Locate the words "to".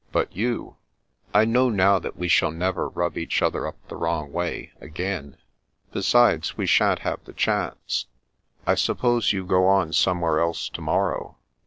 10.69-10.81